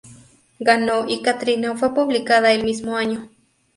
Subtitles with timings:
[0.57, 3.29] Ganó y "Katrina" fue publicada el mismo año.